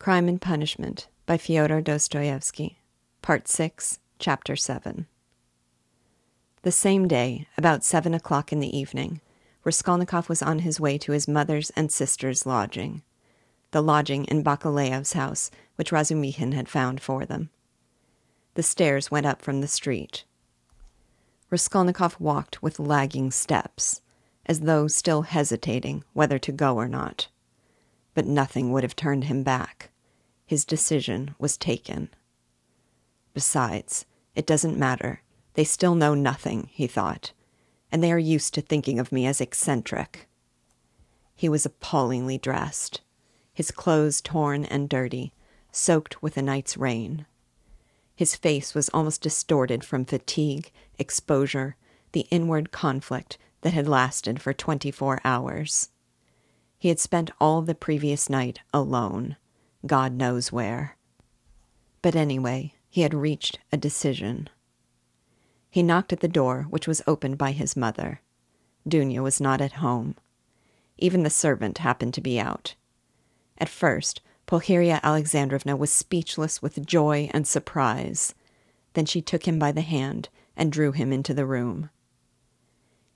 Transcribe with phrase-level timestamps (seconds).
[0.00, 2.78] Crime and Punishment by Fyodor Dostoevsky,
[3.20, 5.06] Part 6, Chapter 7.
[6.62, 9.20] The same day, about seven o'clock in the evening,
[9.62, 13.02] Raskolnikov was on his way to his mother's and sister's lodging,
[13.72, 17.50] the lodging in Bakaleyev's house which Razumihin had found for them.
[18.54, 20.24] The stairs went up from the street.
[21.50, 24.00] Raskolnikov walked with lagging steps,
[24.46, 27.28] as though still hesitating whether to go or not.
[28.14, 29.89] But nothing would have turned him back.
[30.50, 32.10] His decision was taken.
[33.34, 35.22] Besides, it doesn't matter.
[35.54, 37.30] They still know nothing, he thought,
[37.92, 40.28] and they are used to thinking of me as eccentric.
[41.36, 43.00] He was appallingly dressed,
[43.54, 45.32] his clothes torn and dirty,
[45.70, 47.26] soaked with a night's rain.
[48.16, 51.76] His face was almost distorted from fatigue, exposure,
[52.10, 55.90] the inward conflict that had lasted for twenty four hours.
[56.76, 59.36] He had spent all the previous night alone,
[59.86, 60.96] God knows where.
[62.02, 64.48] But anyway, he had reached a decision.
[65.70, 68.20] He knocked at the door, which was opened by his mother.
[68.88, 70.16] Dunya was not at home.
[70.98, 72.74] Even the servant happened to be out.
[73.58, 78.34] At first, Pulcheria Alexandrovna was speechless with joy and surprise.
[78.94, 81.90] Then she took him by the hand and drew him into the room.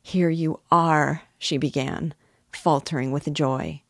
[0.03, 2.15] Here you are, she began,
[2.53, 3.83] faltering with joy.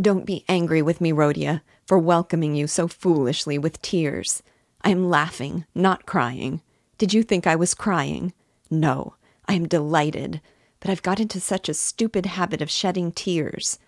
[0.00, 4.42] Don't be angry with me, Rodya, for welcoming you so foolishly with tears.
[4.82, 6.62] I am laughing, not crying.
[6.98, 8.32] Did you think I was crying?
[8.70, 9.14] No,
[9.46, 10.40] I am delighted,
[10.80, 13.78] but I've got into such a stupid habit of shedding tears.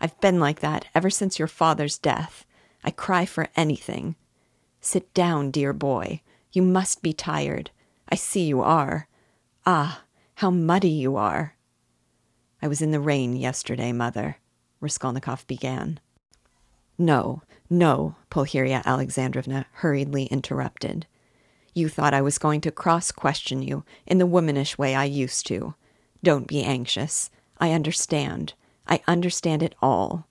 [0.00, 2.44] I've been like that ever since your father's death.
[2.84, 4.14] I cry for anything.
[4.80, 6.20] Sit down, dear boy.
[6.52, 7.70] You must be tired.
[8.08, 9.08] I see you are.
[9.64, 10.04] Ah,
[10.36, 11.56] how muddy you are.
[12.62, 14.36] I was in the rain yesterday, mother,
[14.80, 16.00] Raskolnikov began.
[16.98, 21.06] No, no, Pulcheria Alexandrovna hurriedly interrupted.
[21.74, 25.46] You thought I was going to cross question you in the womanish way I used
[25.48, 25.74] to.
[26.22, 27.30] Don't be anxious.
[27.58, 28.54] I understand.
[28.86, 30.26] I understand it all.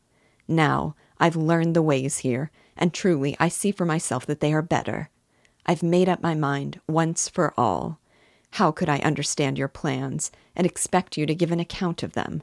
[0.47, 4.61] Now I've learned the ways here, and truly I see for myself that they are
[4.61, 5.09] better.
[5.65, 7.99] I've made up my mind once for all.
[8.51, 12.41] How could I understand your plans and expect you to give an account of them?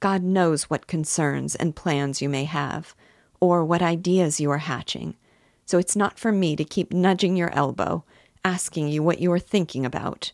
[0.00, 2.94] God knows what concerns and plans you may have,
[3.40, 5.14] or what ideas you are hatching.
[5.64, 8.04] So it's not for me to keep nudging your elbow,
[8.44, 10.32] asking you what you are thinking about.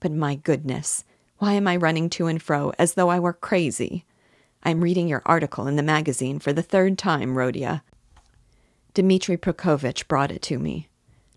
[0.00, 1.04] But my goodness,
[1.38, 4.04] why am I running to and fro as though I were crazy?
[4.62, 7.82] I'm reading your article in the magazine for the third time, Rodya.
[8.94, 10.88] Dmitri Prokofitch brought it to me.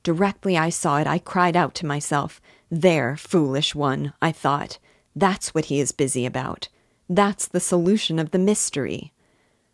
[0.04, 2.40] Directly I saw it, I cried out to myself,
[2.72, 4.78] There, foolish one, I thought.
[5.16, 6.70] That's what he is busy about.
[7.10, 9.14] That's the solution of the mystery.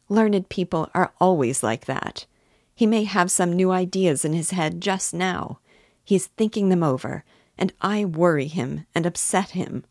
[0.10, 2.26] Learned people are always like that.
[2.76, 5.60] He may have some new ideas in his head just now.
[6.04, 7.24] He is thinking them over,
[7.58, 9.86] and I worry him and upset him.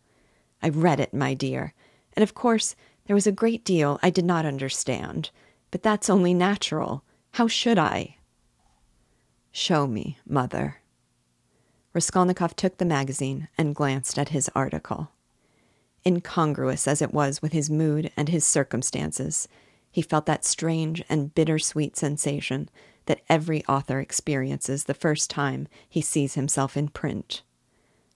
[0.63, 1.75] I read it, my dear,
[2.15, 2.77] and of course
[3.07, 5.31] there was a great deal I did not understand,
[5.71, 7.03] but that's only natural.
[7.33, 8.17] How should I?
[9.51, 10.83] Show me, mother.
[11.95, 15.12] Raskolnikov took the magazine and glanced at his article.
[16.05, 19.47] Incongruous as it was with his mood and his circumstances,
[19.91, 22.69] he felt that strange and bittersweet sensation
[23.07, 27.43] that every author experiences the first time he sees himself in print.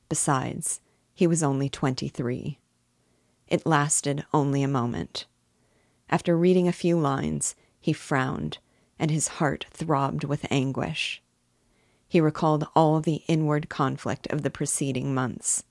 [0.09, 0.81] Besides,
[1.15, 2.59] he was only twenty three.
[3.49, 5.27] It lasted only a moment.
[6.09, 8.59] After reading a few lines, he frowned,
[8.99, 11.23] and his heart throbbed with anguish.
[12.09, 15.65] He recalled all the inward conflict of the preceding months.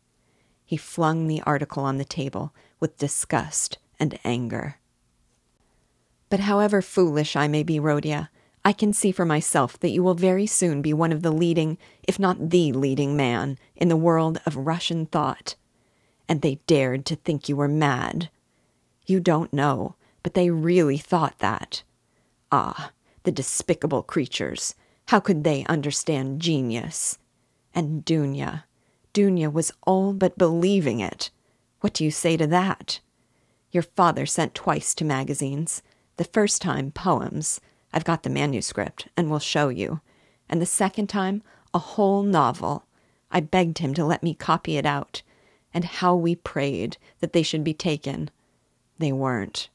[0.66, 4.78] He flung the article on the table with disgust and anger.
[6.30, 8.30] But however foolish I may be, Rodya,
[8.64, 11.78] I can see for myself that you will very soon be one of the leading,
[12.04, 15.56] if not the leading man, in the world of Russian thought.
[16.28, 18.32] And they dared to think you were mad.
[19.06, 21.84] You don't know, but they really thought that.
[22.52, 24.74] Ah, the despicable creatures!
[25.10, 27.20] How could they understand genius?
[27.76, 28.64] And Dunya.
[29.16, 31.32] Dunya was all but believing it.
[31.80, 33.00] What do you say to that?
[33.72, 35.82] Your father sent twice to magazines.
[36.18, 37.62] The first time, poems.
[37.94, 40.02] I've got the manuscript and will show you.
[40.50, 42.84] And the second time, a whole novel.
[43.32, 45.22] I begged him to let me copy it out.
[45.74, 48.30] And how we prayed that they should be taken.
[49.00, 49.70] They weren't.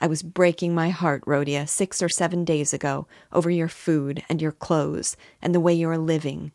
[0.00, 4.42] I was breaking my heart, Rodya, six or seven days ago, over your food and
[4.42, 6.50] your clothes and the way you are living.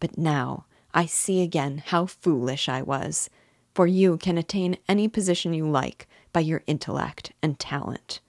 [0.00, 0.66] But now
[0.96, 3.28] I see again how foolish I was,
[3.74, 8.20] for you can attain any position you like by your intellect and talent.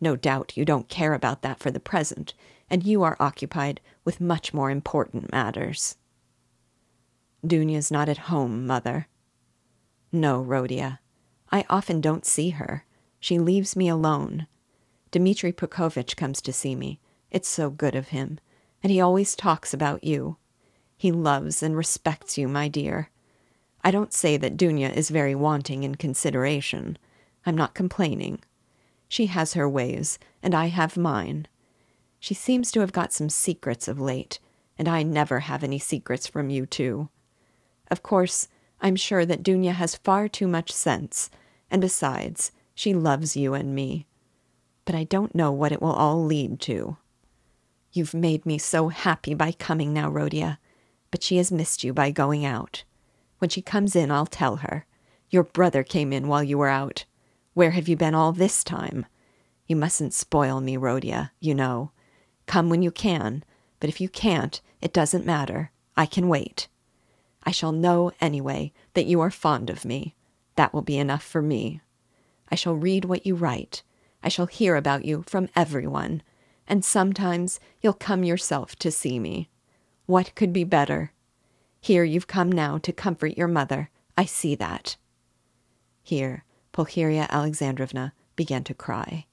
[0.00, 2.32] No doubt you don't care about that for the present,
[2.70, 5.98] and you are occupied with much more important matters.
[7.46, 9.06] Dunya's not at home, mother.
[10.10, 11.00] No, Rodya.
[11.52, 12.86] I often don't see her.
[13.18, 14.46] She leaves me alone.
[15.10, 16.98] Dmitri Prokofitch comes to see me.
[17.30, 18.40] It's so good of him.
[18.82, 20.38] And he always talks about you.
[21.00, 23.08] He loves and respects you, my dear.
[23.82, 26.98] I don't say that Dunya is very wanting in consideration.
[27.46, 28.40] I'm not complaining.
[29.08, 31.48] She has her ways, and I have mine.
[32.18, 34.40] She seems to have got some secrets of late,
[34.76, 37.08] and I never have any secrets from you two.
[37.90, 38.48] Of course,
[38.82, 41.30] I'm sure that Dunya has far too much sense,
[41.70, 44.04] and besides, she loves you and me.
[44.84, 46.98] But I don't know what it will all lead to.
[47.90, 50.58] You've made me so happy by coming now, Rodya,
[51.10, 52.84] but she has missed you by going out.
[53.38, 54.86] When she comes in, I'll tell her.
[55.30, 57.04] Your brother came in while you were out.
[57.54, 59.06] Where have you been all this time?
[59.66, 61.92] You mustn't spoil me, Rodya, you know.
[62.46, 63.44] Come when you can,
[63.78, 65.70] but if you can't, it doesn't matter.
[65.96, 66.68] I can wait.
[67.44, 70.14] I shall know, anyway, that you are fond of me.
[70.56, 71.80] That will be enough for me.
[72.50, 73.82] I shall read what you write.
[74.22, 76.22] I shall hear about you from everyone.
[76.66, 79.48] And sometimes you'll come yourself to see me.
[80.10, 81.12] What could be better?
[81.80, 83.90] Here you've come now to comfort your mother.
[84.18, 84.96] I see that.
[86.02, 89.26] Here, Pulcheria Alexandrovna began to cry.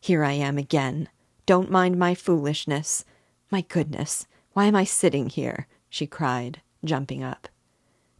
[0.00, 1.10] Here I am again.
[1.44, 3.04] Don't mind my foolishness.
[3.50, 5.66] My goodness, why am I sitting here?
[5.90, 7.48] she cried, jumping up.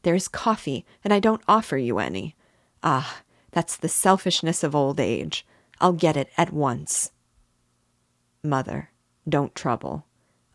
[0.02, 2.36] There is coffee, and I don't offer you any.
[2.82, 3.22] Ah,
[3.52, 5.46] that's the selfishness of old age.
[5.80, 7.12] I'll get it at once.
[8.44, 8.90] Mother,
[9.26, 10.04] don't trouble.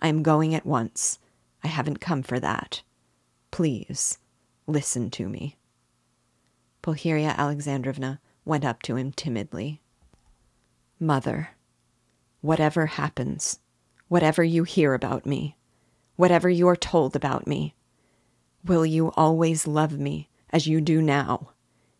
[0.03, 1.17] I am going at once.
[1.63, 2.83] I haven't come for that.
[3.51, 4.17] Please,
[4.67, 5.55] listen to me.
[6.81, 9.81] Pulcheria Alexandrovna went up to him timidly.
[10.99, 11.51] Mother,
[12.41, 13.59] whatever happens,
[14.09, 15.55] whatever you hear about me,
[16.17, 17.73] whatever you are told about me,
[18.65, 21.51] will you always love me as you do now?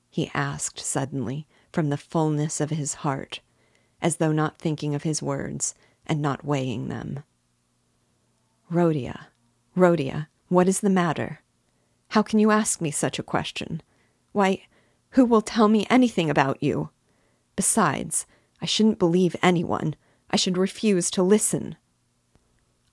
[0.09, 3.39] he asked suddenly from the fullness of his heart,
[4.01, 5.73] as though not thinking of his words
[6.05, 7.23] and not weighing them.
[8.71, 9.27] Rodya,
[9.75, 11.41] Rodya, what is the matter?
[12.09, 13.81] How can you ask me such a question?
[14.31, 14.63] Why,
[15.11, 16.89] who will tell me anything about you?
[17.55, 18.25] Besides,
[18.61, 19.95] I shouldn't believe anyone.
[20.29, 21.75] I should refuse to listen.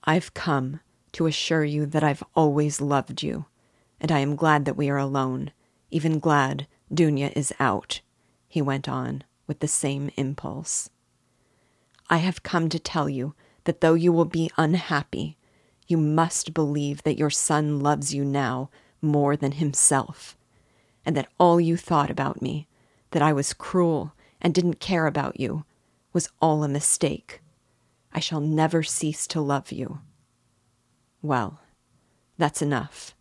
[0.03, 0.79] I've come
[1.13, 3.45] to assure you that I've always loved you,
[3.99, 5.51] and I am glad that we are alone,
[5.89, 8.01] even glad Dunya is out,
[8.47, 10.89] he went on with the same impulse.
[12.09, 13.33] I have come to tell you
[13.63, 15.37] that though you will be unhappy,
[15.91, 18.69] you must believe that your son loves you now
[19.01, 20.37] more than himself,
[21.05, 22.67] and that all you thought about me,
[23.11, 25.65] that I was cruel and didn't care about you,
[26.13, 27.41] was all a mistake.
[28.13, 29.99] I shall never cease to love you.
[31.21, 31.59] Well,
[32.37, 33.15] that's enough.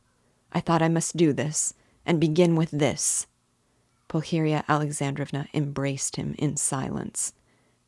[0.52, 1.74] I thought I must do this,
[2.06, 3.26] and begin with this.
[4.08, 7.32] Pulcheria Alexandrovna embraced him in silence,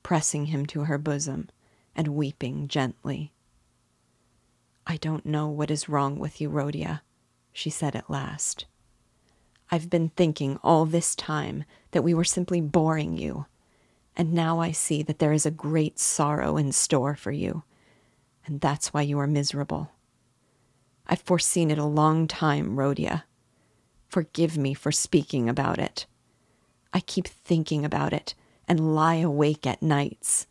[0.02, 1.48] pressing him to her bosom
[1.96, 3.32] and weeping gently.
[4.86, 7.02] I don't know what is wrong with you, Rodya,
[7.52, 8.66] she said at last.
[9.70, 13.46] I've been thinking all this time that we were simply boring you,
[14.16, 17.62] and now I see that there is a great sorrow in store for you,
[18.44, 19.92] and that's why you are miserable.
[21.06, 23.22] I've foreseen it a long time, Rodya.
[24.08, 26.06] Forgive me for speaking about it.
[26.92, 28.34] I keep thinking about it
[28.68, 30.46] and lie awake at nights.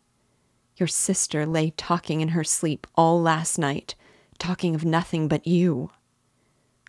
[0.77, 3.93] Your sister lay talking in her sleep all last night
[4.41, 5.91] talking of nothing but you.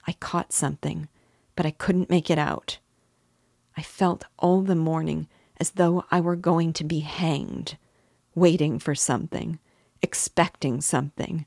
[0.07, 1.11] I caught something,
[1.55, 2.79] but I couldn't make it out.
[3.77, 5.29] I felt all the morning
[5.61, 7.77] as though I were going to be hanged,
[8.35, 9.59] waiting for something,
[10.01, 11.45] expecting something,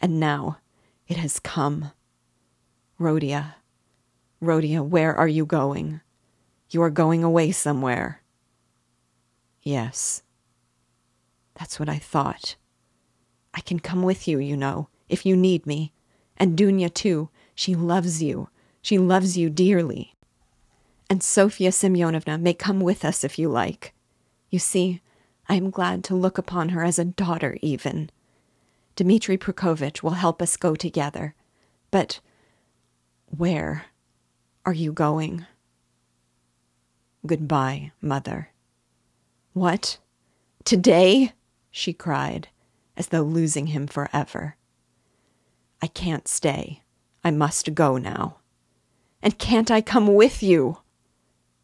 [0.00, 0.56] and now
[1.06, 1.92] it has come.
[2.98, 3.56] Rodya,
[4.42, 6.00] Rodya, where are you going?
[6.70, 8.22] You are going away somewhere.
[9.60, 10.22] Yes.
[11.56, 12.56] That's what I thought.
[13.52, 15.92] I can come with you, you know if you need me.
[16.36, 17.28] And Dunya, too.
[17.54, 18.48] She loves you.
[18.80, 20.14] She loves you dearly.
[21.08, 23.92] And Sofya Semyonovna may come with us if you like.
[24.50, 25.00] You see,
[25.48, 28.10] I am glad to look upon her as a daughter, even.
[28.96, 31.34] Dmitri Prokofitch will help us go together.
[31.90, 32.20] But
[33.26, 33.86] where
[34.64, 35.46] are you going?
[37.26, 38.50] Goodbye, mother.
[39.52, 39.98] What?
[40.64, 41.32] Today?
[41.70, 42.48] she cried,
[42.96, 44.56] as though losing him forever.
[45.82, 46.82] I can't stay.
[47.24, 48.38] I must go now.
[49.20, 50.78] And can't I come with you?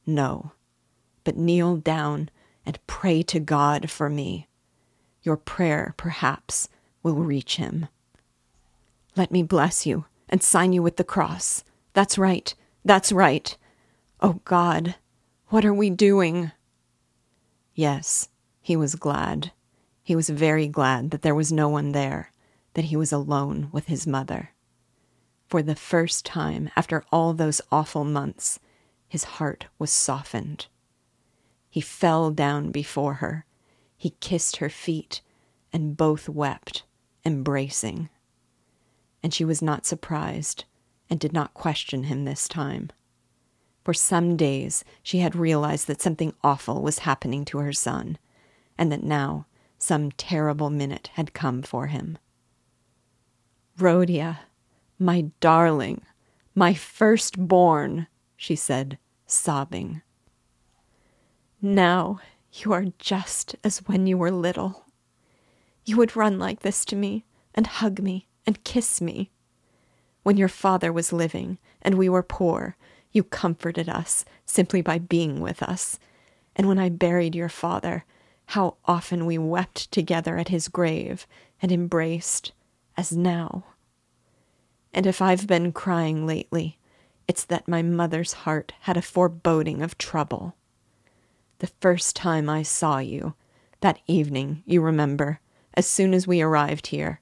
[0.04, 0.52] No,
[1.22, 2.28] but kneel down
[2.66, 4.48] and pray to God for me.
[5.22, 6.68] Your prayer, perhaps,
[7.02, 7.86] will reach him.
[9.16, 11.64] Let me bless you and sign you with the cross.
[11.92, 12.54] That's right.
[12.84, 13.56] That's right.
[14.20, 14.96] Oh God,
[15.48, 16.52] what are we doing?
[17.74, 18.28] Yes,
[18.60, 19.52] he was glad.
[20.02, 22.30] He was very glad that there was no one there,
[22.74, 24.50] that he was alone with his mother.
[25.48, 28.60] For the first time after all those awful months,
[29.08, 30.66] his heart was softened.
[31.70, 33.46] He fell down before her.
[33.96, 35.22] He kissed her feet,
[35.72, 36.84] and both wept,
[37.24, 38.10] embracing.
[39.22, 40.64] And she was not surprised,
[41.10, 42.90] and did not question him this time.
[43.84, 48.18] For some days she had realized that something awful was happening to her son,
[48.76, 49.46] and that now
[49.78, 52.18] some terrible minute had come for him.
[53.78, 54.40] Rodya,
[54.98, 56.02] my darling,
[56.54, 60.02] my firstborn, she said, sobbing.
[61.62, 62.20] Now
[62.52, 64.84] you are just as when you were little.
[65.84, 69.30] You would run like this to me, and hug me, and kiss me.
[70.24, 72.76] When your father was living, and we were poor,
[73.12, 75.98] you comforted us simply by being with us.
[76.56, 78.04] And when I buried your father,
[78.46, 81.26] how often we wept together at his grave
[81.62, 82.52] and embraced,
[82.98, 83.64] as now.
[84.92, 86.78] And if I've been crying lately,
[87.28, 90.56] it's that my mother's heart had a foreboding of trouble.
[91.60, 93.34] The first time I saw you,
[93.80, 95.40] that evening, you remember,
[95.74, 97.20] as soon as we arrived here,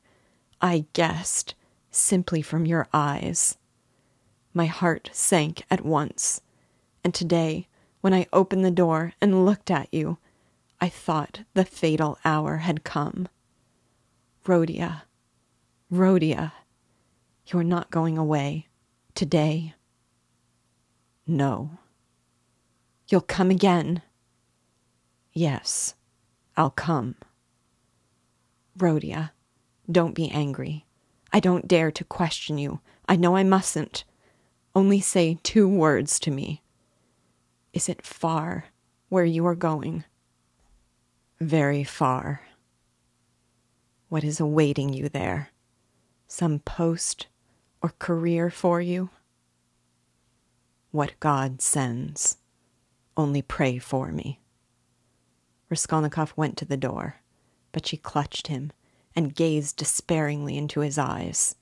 [0.62, 1.54] I guessed,
[1.90, 3.58] simply from your eyes.
[4.54, 6.40] My heart sank at once,
[7.04, 7.68] and today,
[8.00, 10.16] when I opened the door and looked at you,
[10.80, 13.28] I thought the fatal hour had come.
[14.46, 15.02] Rodya,
[15.92, 16.50] Rodya,
[17.46, 18.66] you are not going away
[19.14, 19.74] today.
[21.28, 21.78] No.
[23.08, 24.02] You'll come again.
[25.32, 25.94] Yes,
[26.56, 27.14] I'll come.
[28.76, 29.30] Rodya,
[29.88, 30.86] don't be angry.
[31.32, 32.80] I don't dare to question you.
[33.08, 34.02] I know I mustn't.
[34.74, 36.62] Only say two words to me.
[37.72, 38.66] Is it far
[39.08, 40.02] where you are going?
[41.40, 42.40] Very far.
[44.08, 45.50] What is awaiting you there?
[46.28, 47.28] Some post
[47.82, 49.10] or career for you?
[50.90, 52.38] What God sends.
[53.16, 54.40] Only pray for me.
[55.70, 57.16] Raskolnikov went to the door,
[57.72, 58.72] but she clutched him
[59.14, 61.56] and gazed despairingly into his eyes.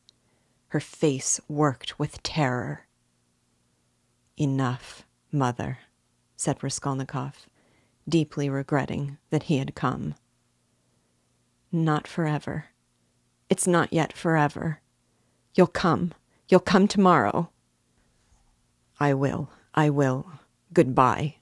[0.69, 2.87] Her face worked with terror.
[4.37, 5.79] Enough, mother,
[6.37, 7.49] said Raskolnikov,
[8.09, 10.15] deeply regretting that he had come.
[11.71, 12.67] Not forever.
[13.49, 14.81] It's not yet forever.
[15.55, 16.13] You'll come.
[16.49, 17.51] You'll come tomorrow.
[18.99, 19.51] I will.
[19.75, 20.27] I will.
[20.73, 21.37] Goodbye.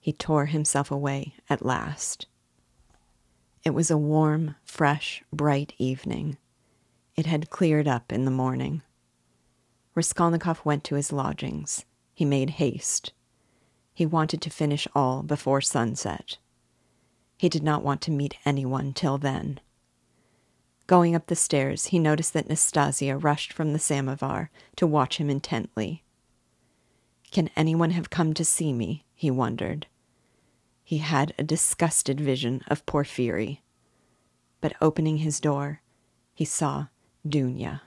[0.00, 2.26] He tore himself away at last.
[3.64, 6.38] It was a warm, fresh, bright evening.
[7.16, 8.82] It had cleared up in the morning.
[9.94, 11.84] Raskolnikov went to his lodgings.
[12.14, 13.12] He made haste.
[13.92, 16.38] He wanted to finish all before sunset.
[17.36, 19.60] He did not want to meet anyone till then.
[20.90, 25.30] Going up the stairs, he noticed that Nastasya rushed from the samovar to watch him
[25.30, 26.02] intently.
[27.30, 29.04] Can anyone have come to see me?
[29.14, 29.86] he wondered.
[30.82, 33.62] He had a disgusted vision of Porfiry.
[34.60, 35.80] But opening his door,
[36.34, 36.88] he saw
[37.24, 37.82] Dunya.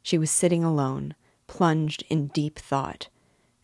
[0.00, 1.16] She was sitting alone,
[1.48, 3.08] plunged in deep thought,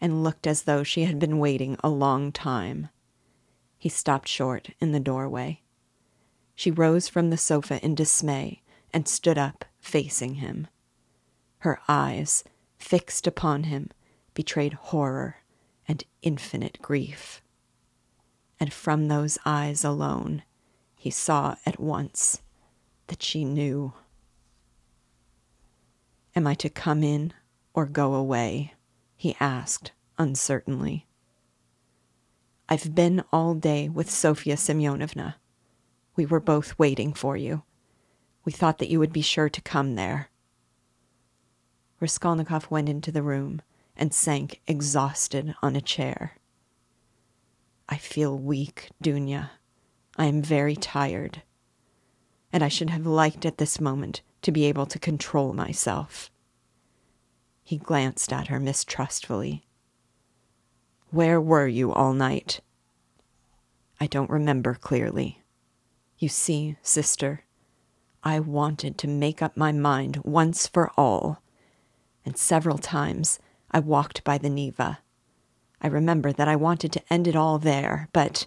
[0.01, 2.89] and looked as though she had been waiting a long time.
[3.79, 5.63] He stopped short in the doorway.
[6.57, 10.67] She rose from the sofa in dismay and stood up, facing him.
[11.59, 12.43] Her eyes,
[12.79, 13.91] fixed upon him,
[14.33, 15.37] betrayed horror
[15.87, 17.43] and infinite grief.
[18.59, 20.43] And from those eyes alone,
[20.97, 22.41] he saw at once
[23.09, 23.93] that she knew.
[26.35, 27.35] Am I to come in
[27.75, 28.73] or go away?
[29.15, 31.07] he asked uncertainly.
[32.69, 35.35] I've been all day with Sofya Semyonovna.
[36.17, 37.63] We were both waiting for you.
[38.45, 40.31] We thought that you would be sure to come there.
[42.01, 43.63] Raskolnikov went into the room
[43.97, 46.37] and sank exhausted on a chair.
[47.89, 49.51] I feel weak, Dunya.
[50.17, 51.43] I am very tired.
[52.53, 56.31] And I should have liked at this moment to be able to control myself.
[57.63, 59.67] He glanced at her mistrustfully.
[61.11, 62.61] Where were you all night?
[64.01, 65.43] I don't remember clearly.
[66.19, 67.45] You see, sister,
[68.23, 71.43] I wanted to make up my mind once for all,
[72.25, 73.39] and several times
[73.71, 75.01] I walked by the Neva.
[75.83, 78.47] I remember that I wanted to end it all there, but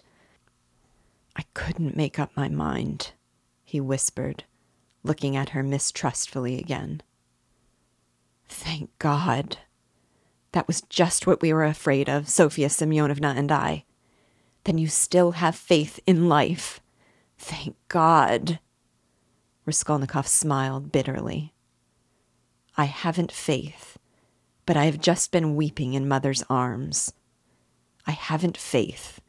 [1.36, 3.12] I couldn't make up my mind,
[3.62, 4.44] he whispered,
[5.04, 7.02] looking at her mistrustfully again.
[8.48, 9.58] Thank God.
[10.52, 13.84] That was just what we were afraid of, Sofya Semyonovna and I.
[14.64, 16.80] Then you still have faith in life.
[17.40, 18.60] Thank God.
[19.64, 21.54] Raskolnikov smiled bitterly.
[22.76, 23.98] I haven't faith,
[24.66, 27.14] but I have just been weeping in mother's arms.
[28.06, 29.22] I haven't faith,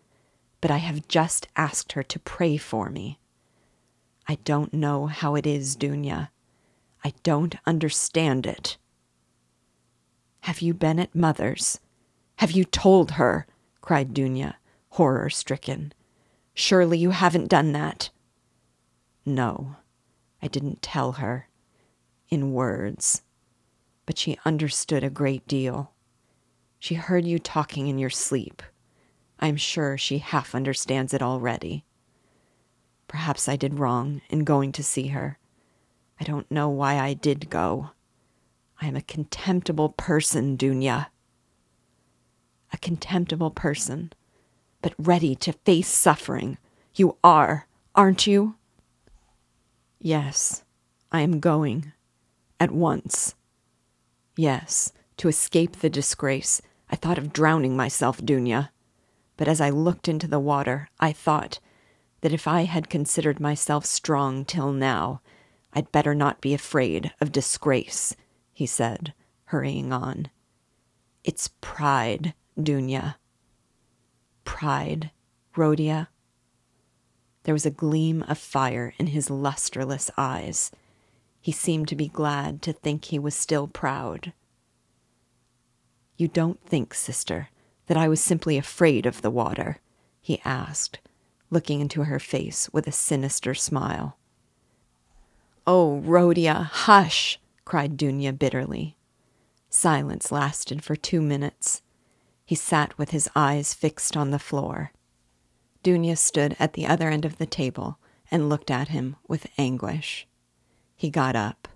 [0.60, 3.18] but I have just asked her to pray for me.
[4.28, 6.30] I don't know how it is, Dunya.
[7.06, 8.78] I don't understand it.
[10.42, 11.80] Have you been at mother's?
[12.40, 13.48] Have you told her?
[13.80, 14.56] cried Dunya,
[14.90, 15.94] horror stricken.
[16.54, 18.10] Surely you haven't done that.
[19.26, 19.76] No,
[20.42, 21.48] I didn't tell her.
[22.30, 23.24] In words.
[24.06, 25.92] But she understood a great deal.
[26.80, 28.64] She heard you talking in your sleep.
[29.40, 31.86] I am sure she half understands it already.
[33.08, 35.38] Perhaps I did wrong in going to see her.
[36.20, 37.90] I don't know why I did go.
[38.80, 41.08] I am a contemptible person, Dunya.
[42.72, 44.14] A contemptible person,
[44.82, 46.58] but ready to face suffering.
[46.96, 48.56] You are, aren't you?
[50.00, 50.64] Yes,
[51.12, 51.94] I am going.
[52.60, 53.36] At once.
[54.36, 56.62] Yes, to escape the disgrace.
[56.90, 58.70] I thought of drowning myself, Dunya.
[59.38, 61.60] But as I looked into the water, I thought
[62.22, 65.22] that if I had considered myself strong till now,
[65.74, 68.16] I'd better not be afraid of disgrace
[68.62, 69.14] he said,
[69.46, 70.30] hurrying on.
[71.24, 73.16] It's pride, Dunya.
[74.44, 75.12] Pride,
[75.56, 76.08] Rodya.
[77.44, 80.72] There was a gleam of fire in his lustreless eyes.
[81.40, 84.34] He seemed to be glad to think he was still proud.
[86.18, 87.50] You don't think, sister,
[87.88, 89.80] that I was simply afraid of the water?
[90.22, 91.00] he asked,
[91.50, 94.18] looking into her face with a sinister smile.
[95.66, 97.40] Oh, Rodya, hush!
[97.66, 98.98] cried Dunya bitterly.
[99.70, 101.82] Silence lasted for two minutes.
[102.46, 104.92] He sat with his eyes fixed on the floor.
[105.84, 107.98] Dunya stood at the other end of the table
[108.30, 110.28] and looked at him with anguish.
[110.96, 111.68] He got up.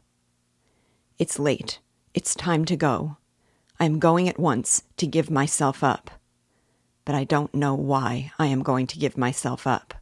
[1.17, 1.79] It's late.
[2.13, 3.17] It's time to go.
[3.79, 6.11] I am going at once to give myself up.
[7.03, 9.93] But I don't know why I am going to give myself up.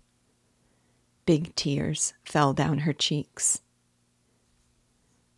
[1.25, 3.61] Big tears fell down her cheeks.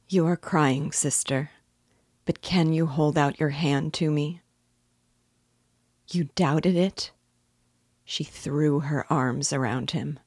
[0.08, 1.52] You are crying, sister,
[2.26, 4.42] but can you hold out your hand to me?
[6.10, 7.12] You doubted it?
[8.04, 10.20] She threw her arms around him.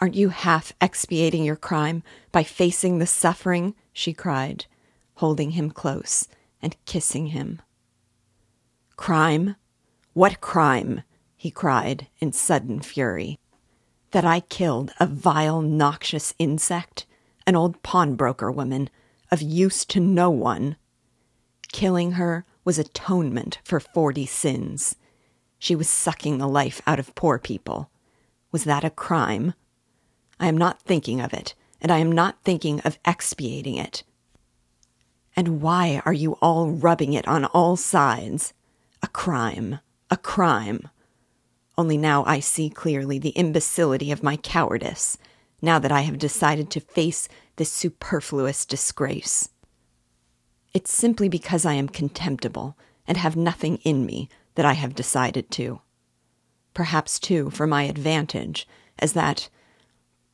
[0.00, 3.74] Aren't you half expiating your crime by facing the suffering?
[3.92, 4.66] she cried,
[5.14, 6.28] holding him close
[6.62, 7.62] and kissing him.
[8.96, 9.56] Crime?
[10.12, 11.02] What crime?
[11.36, 13.38] he cried in sudden fury.
[14.12, 17.06] That I killed a vile, noxious insect?
[17.46, 18.90] an old pawnbroker woman,
[19.30, 20.76] of use to no one.
[21.72, 24.96] Killing her was atonement for forty sins.
[25.58, 27.90] She was sucking the life out of poor people.
[28.52, 29.54] Was that a crime?
[30.38, 34.02] I am not thinking of it, and I am not thinking of expiating it.
[35.34, 38.52] And why are you all rubbing it on all sides?
[39.02, 39.78] A crime,
[40.10, 40.88] a crime.
[41.78, 45.18] Only now I see clearly the imbecility of my cowardice
[45.62, 49.48] now that I have decided to face this superfluous disgrace.
[50.76, 55.50] It's simply because I am contemptible and have nothing in me that I have decided
[55.52, 55.80] to.
[56.74, 59.48] Perhaps, too, for my advantage, as that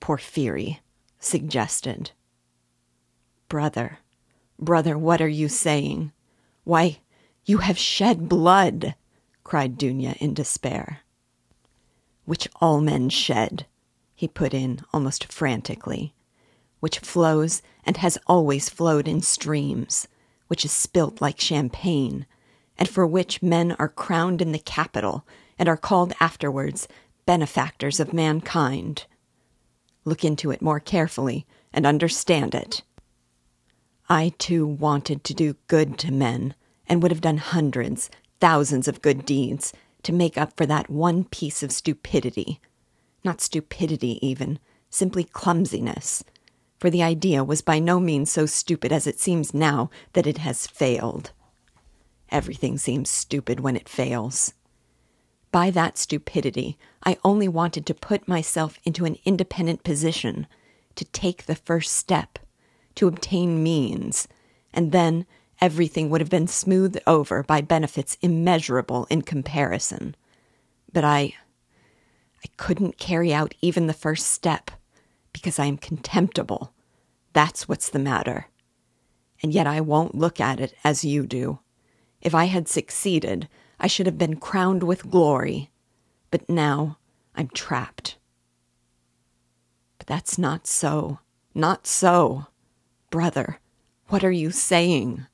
[0.01, 0.81] Porfiry
[1.21, 2.11] suggested.
[3.49, 4.01] Brother,
[4.59, 6.11] brother, what are you saying?
[6.65, 6.99] Why,
[7.45, 8.97] you have shed blood,
[9.45, 11.03] cried Dunya in despair.
[12.25, 13.67] Which all men shed,
[14.13, 16.15] he put in almost frantically,
[16.81, 20.09] which flows and has always flowed in streams,
[20.53, 22.27] which is spilt like champagne,
[22.77, 25.27] and for which men are crowned in the capital
[25.59, 26.87] and are called afterwards
[27.25, 29.07] benefactors of mankind.
[30.05, 32.83] Look into it more carefully and understand it.
[34.11, 36.55] I too wanted to do good to men,
[36.87, 41.25] and would have done hundreds, thousands of good deeds to make up for that one
[41.25, 42.61] piece of stupidity
[43.25, 44.59] not stupidity even,
[44.91, 46.25] simply clumsiness.
[46.83, 50.39] For the idea was by no means so stupid as it seems now that it
[50.39, 51.31] has failed.
[52.29, 54.53] Everything seems stupid when it fails.
[55.53, 60.49] By that stupidity, I only wanted to put myself into an independent position,
[60.97, 62.41] to take the first step,
[62.97, 64.27] to obtain means,
[64.73, 65.25] and then
[65.61, 70.17] everything would have been smoothed over by benefits immeasurable in comparison.
[70.93, 71.35] But I
[72.45, 74.73] I couldn't carry out even the first step
[75.43, 76.73] because I am contemptible.
[77.33, 78.47] That's what's the matter.
[79.43, 81.59] And yet I won't look at it as you do.
[82.21, 83.49] If I had succeeded,
[83.81, 85.71] I should have been crowned with glory.
[86.31, 86.99] But now
[87.35, 88.19] I'm trapped.
[89.99, 91.19] But that's not so.
[91.57, 92.47] Not so.
[93.11, 93.59] Brother,
[94.07, 95.27] what are you saying?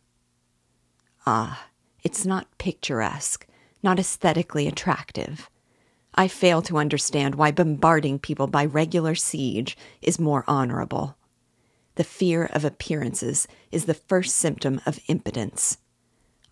[1.26, 1.66] Ah,
[2.02, 3.46] it's not picturesque,
[3.82, 5.50] not aesthetically attractive.
[6.18, 11.16] I fail to understand why bombarding people by regular siege is more honorable.
[11.94, 15.78] The fear of appearances is the first symptom of impotence.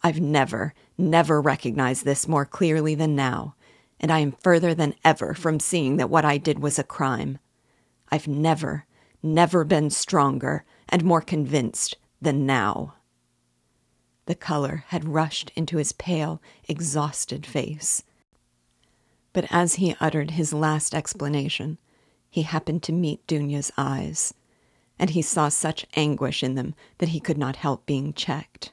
[0.05, 3.57] I've never, never recognized this more clearly than now,
[3.99, 7.39] and I am further than ever from seeing that what I did was a crime.
[8.09, 8.87] I've never,
[9.21, 12.95] never been stronger and more convinced than now.
[14.27, 18.05] The color had rushed into his pale, exhausted face.
[19.37, 21.77] But as he uttered his last explanation,
[22.31, 24.33] he happened to meet Dunya's eyes,
[24.99, 28.73] and he saw such anguish in them that he could not help being checked.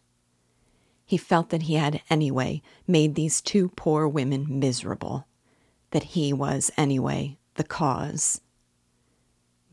[1.06, 5.28] He felt that he had anyway made these two poor women miserable,
[5.92, 8.40] that he was anyway the cause.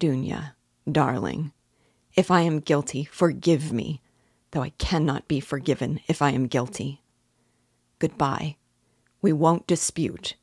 [0.01, 0.55] Dunya,
[0.91, 1.53] darling,
[2.17, 4.01] if I am guilty, forgive me,
[4.51, 7.01] though I cannot be forgiven if I am guilty.
[8.01, 8.57] Goodbye.
[9.23, 10.35] We won't dispute.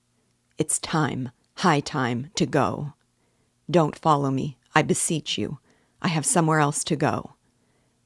[0.58, 2.94] It's time, high time, to go.
[3.70, 5.60] Don't follow me, I beseech you.
[6.02, 7.36] I have somewhere else to go.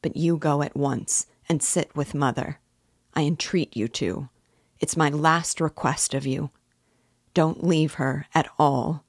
[0.01, 2.59] But you go at once and sit with mother.
[3.13, 4.27] I entreat you to.
[4.81, 6.49] It's my last request of you.
[7.33, 9.05] Don't leave her at all.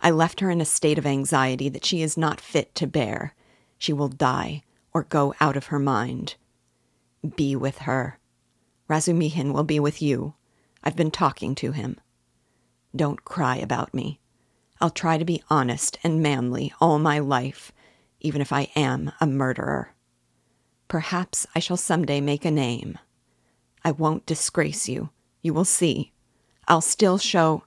[0.00, 3.34] I left her in a state of anxiety that she is not fit to bear.
[3.78, 6.34] She will die or go out of her mind.
[7.36, 8.18] Be with her.
[8.90, 10.34] Razumihin will be with you.
[10.82, 12.00] I've been talking to him.
[12.94, 14.20] Don't cry about me.
[14.80, 17.72] I'll try to be honest and manly all my life,
[18.20, 19.94] even if I am a murderer.
[20.88, 22.98] Perhaps I shall some day make a name.
[23.84, 25.10] I won't disgrace you.
[25.40, 26.12] You will see.
[26.68, 27.64] I'll still show.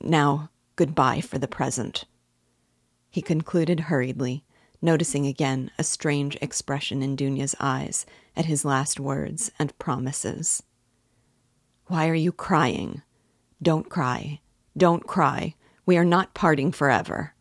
[0.00, 2.04] Now, goodbye for the present.
[3.10, 4.44] He concluded hurriedly,
[4.80, 8.06] noticing again a strange expression in Dunya's eyes
[8.36, 10.62] at his last words and promises.
[11.86, 13.02] Why are you crying?
[13.62, 14.40] Don't cry.
[14.76, 15.54] Don't cry.
[15.84, 17.34] We are not parting forever.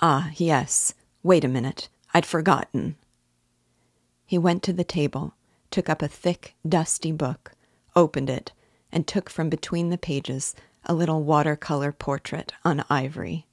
[0.00, 0.94] Ah, yes.
[1.22, 1.88] Wait a minute.
[2.14, 2.96] I'd forgotten.
[4.24, 5.34] He went to the table,
[5.70, 7.52] took up a thick, dusty book,
[7.96, 8.52] opened it,
[8.92, 13.46] and took from between the pages a little watercolor portrait on ivory.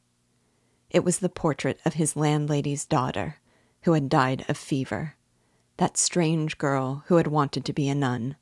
[0.90, 3.38] It was the portrait of his landlady's daughter,
[3.82, 5.16] who had died of fever,
[5.78, 8.36] that strange girl who had wanted to be a nun.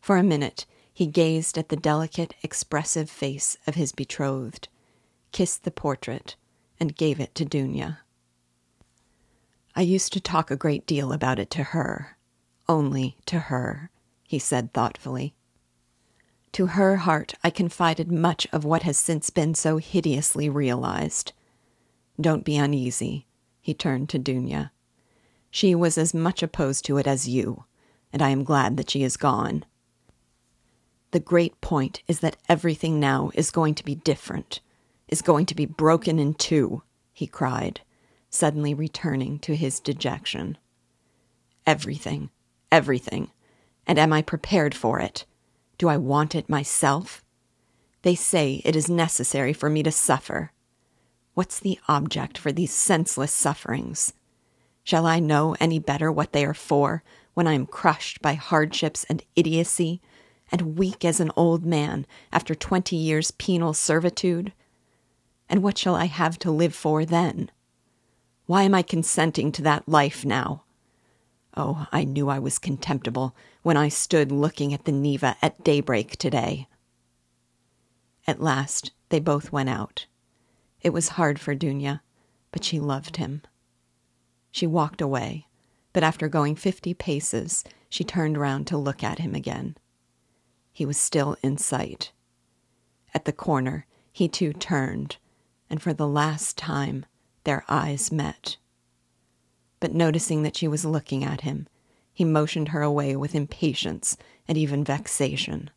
[0.00, 0.66] For a minute
[1.00, 4.68] he gazed at the delicate, expressive face of his betrothed,
[5.32, 6.36] kissed the portrait,
[6.78, 8.00] and gave it to Dunya.
[9.74, 12.18] I used to talk a great deal about it to her,
[12.68, 13.90] only to her,
[14.28, 15.32] he said thoughtfully.
[16.52, 21.32] To her heart I confided much of what has since been so hideously realized.
[22.20, 23.24] Don't be uneasy,
[23.62, 24.70] he turned to Dunya.
[25.50, 27.64] She was as much opposed to it as you,
[28.12, 29.64] and I am glad that she is gone.
[31.12, 34.60] The great point is that everything now is going to be different,
[35.08, 37.80] is going to be broken in two, he cried,
[38.28, 40.56] suddenly returning to his dejection.
[41.66, 42.30] Everything,
[42.70, 43.30] everything.
[43.86, 45.26] And am I prepared for it?
[45.78, 47.24] Do I want it myself?
[48.02, 50.52] They say it is necessary for me to suffer.
[51.34, 54.12] What's the object for these senseless sufferings?
[54.84, 57.02] Shall I know any better what they are for
[57.34, 60.00] when I am crushed by hardships and idiocy,
[60.50, 64.52] and weak as an old man after twenty years' penal servitude?
[65.48, 67.50] And what shall I have to live for then?
[68.46, 70.64] Why am I consenting to that life now?
[71.56, 76.16] Oh, I knew I was contemptible when I stood looking at the Neva at daybreak
[76.16, 76.68] today.
[78.26, 80.06] At last, they both went out.
[80.80, 82.00] It was hard for Dunya,
[82.52, 83.42] but she loved him.
[84.52, 85.46] She walked away,
[85.92, 89.76] but after going fifty paces, she turned round to look at him again.
[90.80, 92.10] He was still in sight.
[93.12, 95.18] At the corner, he too turned,
[95.68, 97.04] and for the last time,
[97.44, 98.56] their eyes met
[99.80, 101.66] but noticing that she was looking at him,
[102.12, 104.16] he motioned her away with impatience
[104.46, 105.70] and even vexation,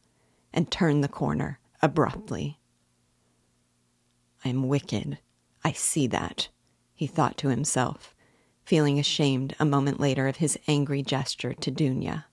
[0.54, 2.60] and turned the corner abruptly.
[4.44, 5.20] I am wicked.
[5.64, 6.50] I see that,
[6.94, 8.14] he thought to himself,
[8.66, 12.26] feeling ashamed a moment later of his angry gesture to Dunya.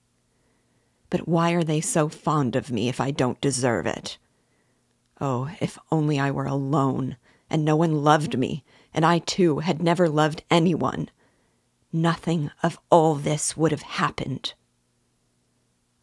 [1.10, 4.16] But why are they so fond of me if I don't deserve it?
[5.20, 7.16] Oh, if only I were alone,
[7.50, 11.10] and no one loved me, and I too had never loved anyone,
[11.92, 14.54] nothing of all this would have happened.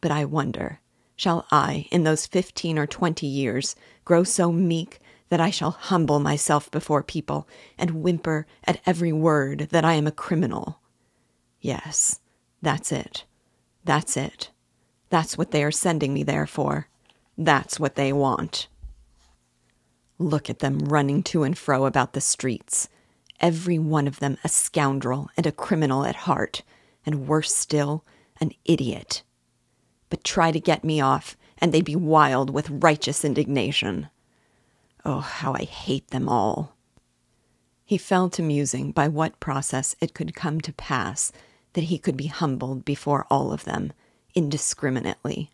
[0.00, 0.80] But I wonder,
[1.16, 6.20] shall I, in those fifteen or twenty years, grow so meek that I shall humble
[6.20, 10.80] myself before people and whimper at every word that I am a criminal?
[11.60, 12.20] Yes,
[12.62, 13.24] that's it.
[13.84, 14.50] That's it.
[15.10, 16.88] That's what they are sending me there for.
[17.36, 18.68] That's what they want.
[20.18, 22.88] Look at them running to and fro about the streets.
[23.40, 26.62] Every one of them a scoundrel and a criminal at heart,
[27.06, 28.04] and worse still,
[28.40, 29.22] an idiot.
[30.10, 34.08] But try to get me off, and they'd be wild with righteous indignation.
[35.04, 36.76] Oh, how I hate them all.
[37.84, 41.32] He fell to musing by what process it could come to pass
[41.74, 43.92] that he could be humbled before all of them,
[44.34, 45.50] indiscriminately,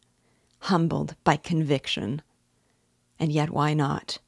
[0.60, 2.22] humbled by conviction.
[3.18, 4.18] And yet, why not?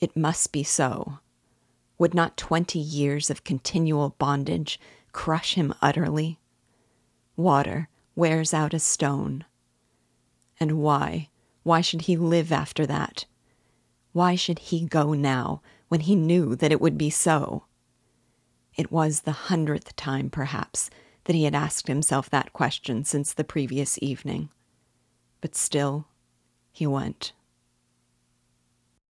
[0.00, 1.18] It must be so.
[1.98, 4.80] Would not twenty years of continual bondage
[5.12, 6.38] crush him utterly?
[7.36, 9.44] Water wears out a stone.
[10.58, 11.28] And why?
[11.62, 13.26] Why should he live after that?
[14.12, 17.64] Why should he go now when he knew that it would be so?
[18.76, 20.90] It was the hundredth time, perhaps,
[21.24, 24.48] that he had asked himself that question since the previous evening.
[25.40, 26.06] But still,
[26.72, 27.32] he went.